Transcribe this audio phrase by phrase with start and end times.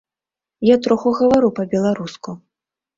[0.69, 2.39] Я троху гавару па-беларуску.